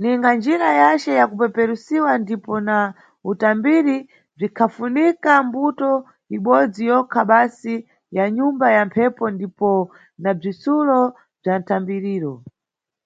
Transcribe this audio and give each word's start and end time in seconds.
Ninga 0.00 0.28
njira 0.38 0.68
yace 0.82 1.10
ya 1.20 1.24
kupeperusa 1.30 2.10
ndipo 2.22 2.54
na 2.68 2.78
utambiri 3.30 3.96
bzikhafunika 4.36 5.30
mbuto 5.46 5.90
ibodzi 6.36 6.82
yokha 6.90 7.20
basi 7.30 7.74
ya 8.16 8.24
nyumba 8.36 8.66
ya 8.76 8.82
mphepo 8.88 9.24
ndipo 9.34 9.70
na 10.22 10.30
bzitsulo 10.38 10.98
bza 11.40 11.52
mtambiriro. 11.60 12.32